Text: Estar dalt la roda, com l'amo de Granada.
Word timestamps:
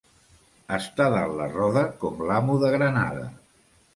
Estar 0.77 1.09
dalt 1.15 1.35
la 1.41 1.47
roda, 1.51 1.85
com 2.05 2.25
l'amo 2.31 2.57
de 2.65 2.71
Granada. 2.79 3.23